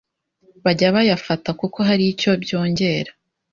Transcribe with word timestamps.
bajya 0.63 0.89
bayafata 0.95 1.49
kuko 1.59 1.77
hari 1.87 2.03
icyo 2.13 2.31
byongera. 2.43 3.11